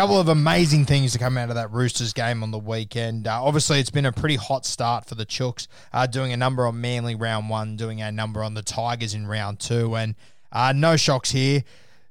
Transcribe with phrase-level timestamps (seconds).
[0.00, 3.26] Couple of amazing things to come out of that Roosters game on the weekend.
[3.26, 6.66] Uh, obviously, it's been a pretty hot start for the Chooks, uh, doing a number
[6.66, 10.14] on Manly round one, doing a number on the Tigers in round two, and
[10.52, 11.64] uh, no shocks here.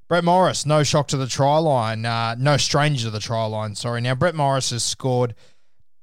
[0.08, 3.74] Brett Morris, no shock to the try line, uh, no stranger to the try line.
[3.74, 4.02] Sorry.
[4.02, 5.34] Now, Brett Morris has scored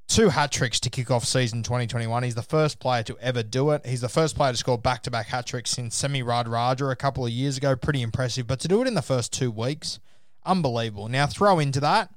[0.09, 2.21] two hat tricks to kick off season 2021.
[2.21, 3.85] He's the first player to ever do it.
[3.85, 6.97] He's the first player to score back to back hat tricks since Semi Radradra a
[6.97, 7.77] couple of years ago.
[7.77, 8.45] Pretty impressive.
[8.45, 10.01] But to do it in the first two weeks,
[10.47, 11.07] unbelievable.
[11.07, 12.09] Now, throw into that,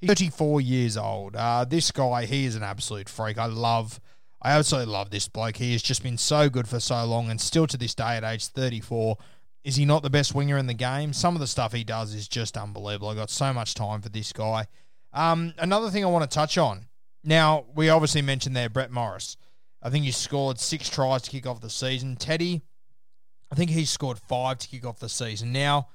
[0.00, 1.36] he's 34 years old.
[1.36, 3.38] Uh, this guy, he is an absolute freak.
[3.38, 4.00] I love.
[4.40, 5.56] I absolutely love this bloke.
[5.56, 8.22] He has just been so good for so long, and still to this day, at
[8.22, 9.16] age 34,
[9.64, 11.12] is he not the best winger in the game?
[11.12, 13.08] Some of the stuff he does is just unbelievable.
[13.08, 14.66] I got so much time for this guy.
[15.12, 16.86] Um, another thing I want to touch on.
[17.24, 19.36] Now, we obviously mentioned there Brett Morris.
[19.82, 22.16] I think he scored six tries to kick off the season.
[22.16, 22.62] Teddy,
[23.50, 25.52] I think he scored five to kick off the season.
[25.52, 25.88] Now,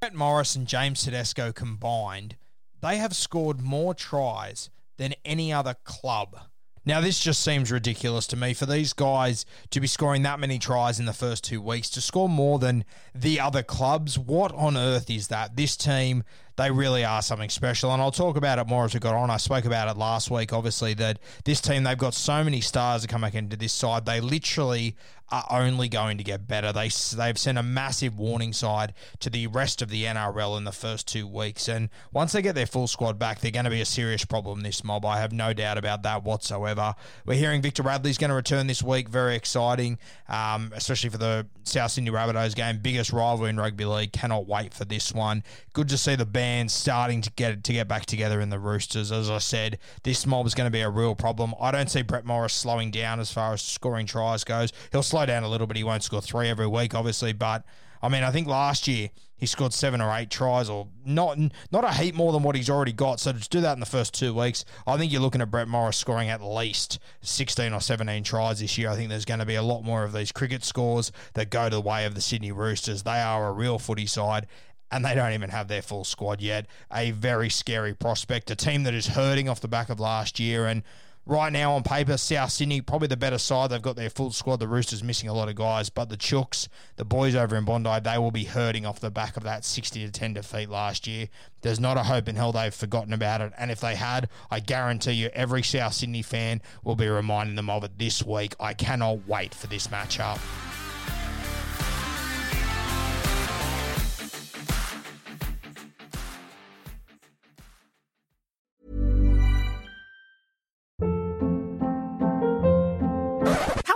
[0.00, 2.36] Brett Morris and James Tedesco combined,
[2.80, 6.38] they have scored more tries than any other club.
[6.84, 10.60] Now, this just seems ridiculous to me for these guys to be scoring that many
[10.60, 14.16] tries in the first two weeks, to score more than the other clubs.
[14.16, 15.56] What on earth is that?
[15.56, 16.22] This team,
[16.58, 17.92] they really are something special.
[17.92, 19.30] And I'll talk about it more as we got on.
[19.30, 23.02] I spoke about it last week, obviously, that this team, they've got so many stars
[23.02, 24.04] that come back into this side.
[24.04, 24.96] They literally
[25.30, 26.72] are only going to get better.
[26.72, 30.72] They, they've sent a massive warning side to the rest of the NRL in the
[30.72, 31.68] first two weeks.
[31.68, 34.62] And once they get their full squad back, they're going to be a serious problem,
[34.62, 35.04] this mob.
[35.04, 36.94] I have no doubt about that whatsoever.
[37.26, 39.08] We're hearing Victor Radley's going to return this week.
[39.08, 39.98] Very exciting,
[40.28, 42.78] um, especially for the South Sydney Rabbitohs game.
[42.80, 44.12] Biggest rival in rugby league.
[44.12, 45.44] Cannot wait for this one.
[45.74, 49.12] Good to see the band starting to get to get back together in the Roosters.
[49.12, 51.54] As I said, this mob is going to be a real problem.
[51.60, 54.72] I don't see Brett Morris slowing down as far as scoring tries goes.
[54.92, 55.76] He'll slow down a little bit.
[55.76, 57.64] He won't score three every week, obviously, but
[58.02, 61.38] I mean, I think last year he scored seven or eight tries, or not
[61.70, 63.20] not a heap more than what he's already got.
[63.20, 65.68] So to do that in the first two weeks, I think you're looking at Brett
[65.68, 68.90] Morris scoring at least 16 or 17 tries this year.
[68.90, 71.68] I think there's going to be a lot more of these cricket scores that go
[71.68, 73.04] to the way of the Sydney Roosters.
[73.04, 74.46] They are a real footy side.
[74.90, 76.66] And they don't even have their full squad yet.
[76.92, 80.66] A very scary prospect, a team that is hurting off the back of last year.
[80.66, 80.82] And
[81.26, 83.68] right now on paper, South Sydney probably the better side.
[83.68, 84.60] They've got their full squad.
[84.60, 88.00] The Roosters missing a lot of guys, but the Chooks, the boys over in Bondi,
[88.00, 91.28] they will be hurting off the back of that sixty to ten defeat last year.
[91.60, 94.60] There's not a hope in hell they've forgotten about it, and if they had, I
[94.60, 98.54] guarantee you, every South Sydney fan will be reminding them of it this week.
[98.58, 100.38] I cannot wait for this matchup.